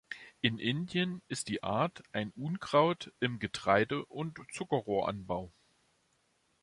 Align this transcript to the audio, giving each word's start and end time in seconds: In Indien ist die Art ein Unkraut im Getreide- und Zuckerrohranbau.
In 0.41 0.57
Indien 0.57 1.21
ist 1.27 1.47
die 1.47 1.61
Art 1.61 2.01
ein 2.11 2.31
Unkraut 2.35 3.13
im 3.19 3.37
Getreide- 3.37 4.03
und 4.05 4.35
Zuckerrohranbau. 4.51 5.51